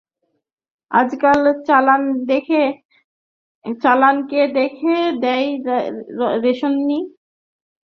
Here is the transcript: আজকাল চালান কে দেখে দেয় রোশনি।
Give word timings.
আজকাল 0.91 1.41
চালান 3.77 4.17
কে 4.29 4.41
দেখে 4.57 4.95
দেয় 5.23 5.47
রোশনি। 6.43 6.99